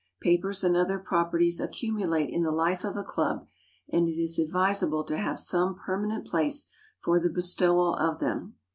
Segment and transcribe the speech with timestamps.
[0.19, 3.45] Papers and other properties accumulate in the life of a club,
[3.87, 6.71] and it is advisable to have some permanent place
[7.03, 8.55] for the bestowal of them.